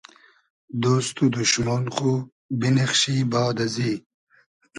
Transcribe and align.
دۉست 0.81 1.15
و 1.21 1.25
دوشمۉن 1.35 1.83
خو 1.95 2.11
بینیخشی 2.59 3.17
باد 3.31 3.57
ازی 3.65 3.93